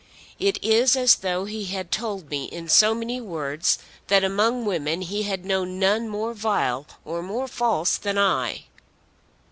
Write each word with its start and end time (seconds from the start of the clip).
It 0.39 0.57
is 0.63 0.95
as 0.95 1.17
though 1.17 1.45
he 1.45 1.65
had 1.65 1.91
told 1.91 2.31
me 2.31 2.45
in 2.45 2.67
so 2.67 2.95
many 2.95 3.21
words 3.21 3.77
that 4.07 4.23
among 4.23 4.65
women 4.65 5.03
he 5.03 5.21
had 5.21 5.45
known 5.45 5.77
none 5.77 6.09
more 6.09 6.33
vile 6.33 6.87
or 7.05 7.21
more 7.21 7.47
false 7.47 7.97
than 7.97 8.17
I." 8.17 8.65